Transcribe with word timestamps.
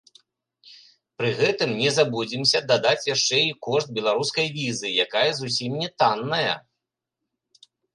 Пры 1.19 1.29
гэтым, 1.41 1.69
не 1.81 1.89
забудземся 1.99 2.63
дадаць 2.73 3.07
яшчэ 3.11 3.37
і 3.51 3.55
кошт 3.69 3.87
беларускай 4.01 4.53
візы, 4.59 4.87
якая 5.09 5.31
зусім 5.45 5.71
не 5.87 5.95
танная! 6.03 6.53